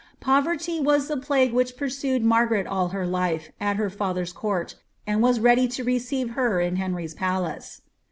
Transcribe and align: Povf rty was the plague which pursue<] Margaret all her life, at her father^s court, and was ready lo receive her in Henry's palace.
Povf 0.19 0.45
rty 0.47 0.83
was 0.83 1.07
the 1.07 1.15
plague 1.17 1.53
which 1.53 1.77
pursue<] 1.77 2.19
Margaret 2.23 2.65
all 2.65 2.87
her 2.87 3.05
life, 3.05 3.51
at 3.61 3.75
her 3.75 3.91
father^s 3.91 4.33
court, 4.33 4.73
and 5.05 5.21
was 5.21 5.39
ready 5.39 5.67
lo 5.67 5.85
receive 5.85 6.31
her 6.31 6.59
in 6.59 6.77
Henry's 6.77 7.13
palace. 7.13 7.83